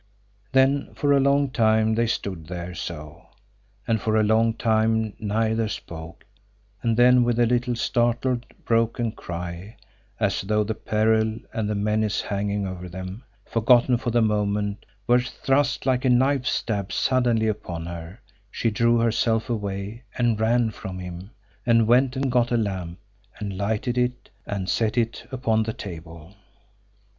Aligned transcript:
Then 0.51 0.95
for 0.95 1.13
a 1.13 1.19
long 1.19 1.51
time 1.51 1.93
they 1.93 2.07
stood 2.07 2.47
there 2.47 2.73
so, 2.73 3.27
and 3.87 4.01
for 4.01 4.15
a 4.15 4.23
long 4.23 4.55
time 4.55 5.13
neither 5.19 5.67
spoke 5.67 6.25
and 6.81 6.97
then 6.97 7.23
with 7.23 7.39
a 7.39 7.45
little 7.45 7.75
startled, 7.75 8.43
broken 8.65 9.11
cry, 9.11 9.77
as 10.19 10.41
though 10.41 10.63
the 10.63 10.73
peril 10.73 11.37
and 11.53 11.69
the 11.69 11.75
menace 11.75 12.19
hanging 12.19 12.65
over 12.65 12.89
them, 12.89 13.21
forgotten 13.45 13.95
for 13.97 14.09
the 14.09 14.23
moment, 14.23 14.87
were 15.05 15.19
thrust 15.21 15.85
like 15.85 16.03
a 16.03 16.09
knife 16.09 16.47
stab 16.47 16.91
suddenly 16.91 17.47
upon 17.47 17.85
her, 17.85 18.21
she 18.49 18.71
drew 18.71 18.97
herself 18.97 19.51
away, 19.51 20.01
and 20.17 20.39
ran 20.39 20.71
from 20.71 20.97
him, 20.97 21.29
and 21.63 21.85
went 21.85 22.15
and 22.15 22.31
got 22.31 22.51
a 22.51 22.57
lamp, 22.57 22.97
and 23.37 23.55
lighted 23.55 23.99
it, 23.99 24.31
and 24.47 24.67
set 24.67 24.97
it 24.97 25.27
upon 25.31 25.61
the 25.61 25.73
table. 25.73 26.33